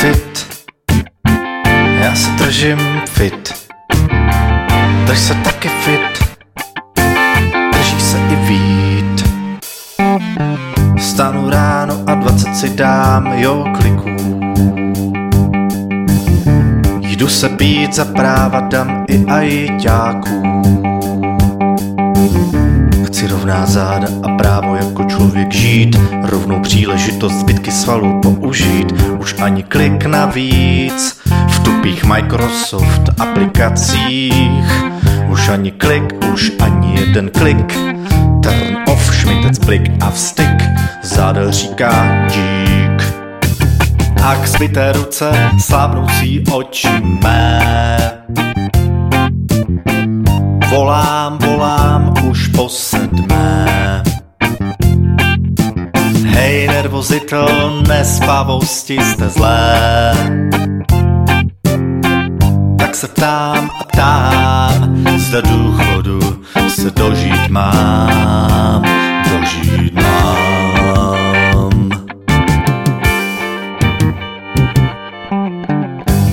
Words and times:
fit, 0.00 0.46
já 2.00 2.14
se 2.14 2.30
držím 2.30 2.78
fit. 3.08 3.54
Drž 5.06 5.18
se 5.18 5.34
taky 5.34 5.68
fit, 5.68 6.34
drží 7.72 8.00
se 8.00 8.18
i 8.18 8.36
vít. 8.36 9.28
Stanu 10.98 11.50
ráno 11.50 12.04
a 12.06 12.14
20 12.14 12.56
si 12.56 12.68
dám 12.68 13.32
jo 13.36 13.64
kliků. 13.78 14.10
Jdu 17.00 17.28
se 17.28 17.48
být 17.48 17.94
za 17.94 18.04
práva 18.04 18.60
dám 18.60 19.04
i 19.08 19.24
ajťáků. 19.24 20.42
Chci 23.06 23.26
rovná 23.26 23.66
záda 23.66 24.08
a 24.22 24.36
právo 24.36 24.76
jako 24.76 25.04
člověk 25.04 25.52
žít, 25.52 25.96
rovnou 26.22 26.60
příležitost 26.60 27.32
zbytky 27.32 27.70
svalů 27.70 28.20
použít 28.20 28.87
ani 29.42 29.62
klik 29.62 30.06
navíc 30.06 31.20
v 31.26 31.58
tupých 31.58 32.04
Microsoft 32.04 33.02
aplikacích. 33.18 34.64
Už 35.28 35.48
ani 35.48 35.70
klik, 35.70 36.14
už 36.32 36.52
ani 36.60 37.00
jeden 37.00 37.30
klik, 37.30 37.72
turn 38.42 38.76
off, 38.88 39.14
šmitec, 39.14 39.58
blik 39.58 39.90
a 40.00 40.10
vstyk, 40.10 40.62
zádel 41.02 41.52
říká 41.52 42.26
dík. 42.28 43.14
A 44.24 44.34
k 44.34 44.46
zbyté 44.46 44.92
ruce 44.92 45.32
slábnoucí 45.58 46.44
oči 46.52 47.00
mé. 47.22 47.60
Volám, 50.70 51.38
volám 51.38 52.14
už 52.30 52.46
po 52.46 52.68
Nervozito, 56.98 57.46
nespavosti 57.88 58.94
jste 58.94 59.28
zlé. 59.28 60.12
Tak 62.78 62.94
se 62.94 63.08
ptám 63.08 63.70
a 63.80 63.84
ptám, 63.84 65.04
zda 65.16 65.40
důchodu 65.40 66.20
se 66.68 66.90
dožít 66.90 67.48
mám, 67.48 68.84
dožít 69.32 69.94
mám. 69.94 71.90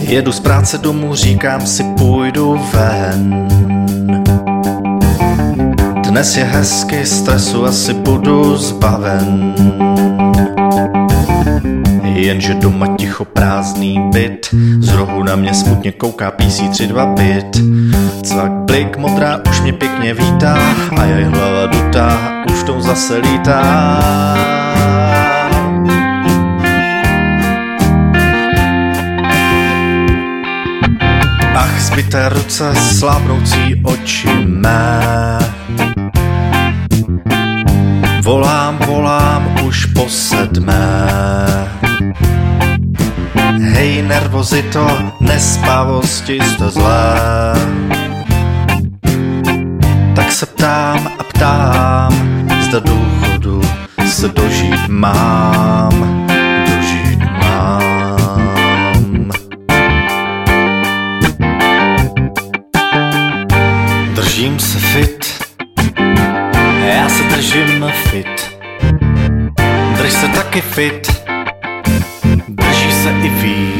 Jedu 0.00 0.32
z 0.32 0.40
práce 0.40 0.78
domů, 0.78 1.14
říkám 1.14 1.66
si, 1.66 1.84
půjdu 1.84 2.60
ven. 2.72 3.48
Dnes 6.08 6.36
je 6.36 6.44
hezky, 6.44 7.06
stresu 7.06 7.66
asi 7.66 7.94
budu 7.94 8.56
zbaven. 8.56 9.54
Jenže 12.20 12.54
doma 12.54 12.86
ticho 13.00 13.24
prázdný 13.24 14.10
byt. 14.12 14.54
Z 14.80 14.88
rohu 14.92 15.22
na 15.22 15.36
mě 15.36 15.54
smutně 15.54 15.92
kouká 15.92 16.30
PC32 16.30 17.14
byt. 17.14 17.56
Cvak 18.22 18.52
blik 18.52 18.96
modrá 18.96 19.40
už 19.48 19.60
mě 19.60 19.72
pěkně 19.72 20.14
vítá. 20.14 20.58
A 20.96 21.04
jej 21.04 21.24
hlava 21.24 21.66
dutá 21.66 22.18
už 22.52 22.62
tom 22.62 22.82
zase 22.82 23.16
lítá. 23.16 23.62
Ach, 31.54 31.80
zbyté 31.80 32.28
ruce, 32.28 32.74
slábnoucí 32.74 33.80
oči 33.84 34.28
mé. 34.46 35.38
Volám, 38.22 38.78
volám 38.86 39.56
už 39.64 39.84
po 39.86 40.08
sedmé 40.08 41.09
nervozito, 44.10 44.86
nespavosti 45.20 46.34
jste 46.34 46.70
zlé 46.70 47.54
Tak 50.14 50.32
se 50.32 50.46
ptám 50.46 51.10
a 51.18 51.22
ptám, 51.24 52.12
zda 52.60 52.78
důchodu 52.78 53.62
se 54.06 54.28
dožít 54.28 54.88
mám, 54.88 56.26
dožít 56.66 57.18
mám. 57.42 58.40
Držím 64.14 64.58
se 64.58 64.78
fit, 64.78 65.44
já 66.86 67.08
se 67.08 67.22
držím 67.22 67.86
fit. 68.10 68.50
Drž 69.96 70.12
se 70.12 70.28
taky 70.28 70.60
fit, 70.60 71.24
drží 72.48 72.92
se 72.92 73.10
i 73.10 73.28
vít. 73.28 73.79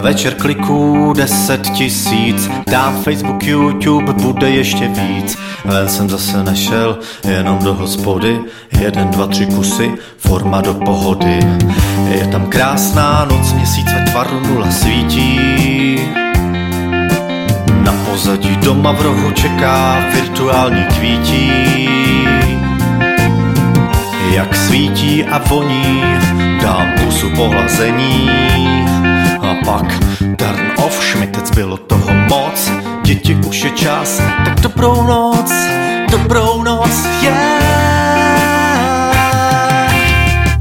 Večer 0.00 0.34
kliků 0.34 1.12
deset 1.16 1.70
tisíc, 1.70 2.50
dám 2.70 3.02
Facebook, 3.02 3.42
YouTube, 3.42 4.12
bude 4.12 4.50
ještě 4.50 4.88
víc. 4.88 5.38
Ven 5.64 5.88
jsem 5.88 6.10
zase 6.10 6.44
nešel, 6.44 6.98
jenom 7.28 7.58
do 7.58 7.74
hospody, 7.74 8.40
jeden, 8.80 9.08
dva, 9.08 9.26
tři 9.26 9.46
kusy, 9.46 9.92
forma 10.18 10.60
do 10.60 10.74
pohody. 10.74 11.38
Je 12.10 12.26
tam 12.26 12.46
krásná 12.46 13.26
noc, 13.30 13.52
měsíc 13.52 13.92
ve 13.92 14.04
tvaru 14.04 14.40
nula 14.40 14.70
svítí. 14.70 15.40
Na 17.82 17.92
pozadí 18.10 18.56
doma 18.56 18.92
v 18.92 19.02
rohu 19.02 19.30
čeká 19.30 20.04
virtuální 20.14 20.84
kvítí. 20.84 21.88
Jak 24.32 24.56
svítí 24.56 25.24
a 25.24 25.38
voní, 25.38 26.02
dám 26.62 26.86
pusu 27.04 27.30
pohlazení. 27.30 28.30
Děti 33.28 33.48
už 33.48 33.62
je 33.62 33.70
čas, 33.70 34.22
tak 34.44 34.60
dobrou 34.60 35.06
noc, 35.06 35.52
dobrou 36.10 36.62
noc, 36.62 37.06
yeah. 37.22 37.62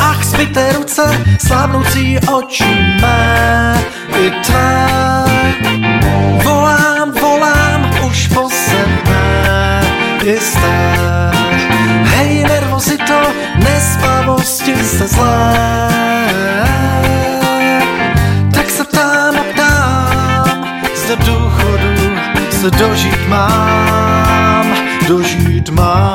Ach, 0.00 0.24
zbyté 0.24 0.72
ruce, 0.72 1.24
slábnoucí 1.46 2.18
oči 2.32 2.98
mé, 3.00 3.78
i 4.18 4.30
tvé. 4.30 4.88
Volám, 6.42 7.12
volám, 7.20 7.90
už 8.06 8.26
po 8.26 8.50
sedmé, 8.50 9.82
jisté. 10.24 11.30
Hej, 12.04 12.44
nervozito, 12.44 13.20
nespavosti 13.54 14.76
se 14.84 15.06
zlé. 15.06 15.97
se 22.60 22.70
dožít 22.70 23.28
mám, 23.28 24.74
dožít 25.08 25.68
mám. 25.68 26.07